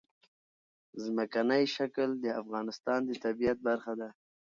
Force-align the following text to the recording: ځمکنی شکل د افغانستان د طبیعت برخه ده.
ځمکنی 1.03 1.63
شکل 1.75 2.09
د 2.23 2.25
افغانستان 2.41 2.99
د 3.05 3.11
طبیعت 3.25 3.57
برخه 3.67 3.93
ده. 3.99 4.09